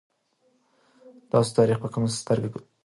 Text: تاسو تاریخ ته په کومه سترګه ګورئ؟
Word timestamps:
تاسو 1.29 1.51
تاریخ 1.57 1.77
ته 1.79 1.81
په 1.83 1.87
کومه 1.93 2.07
سترګه 2.21 2.47
ګورئ؟ 2.51 2.65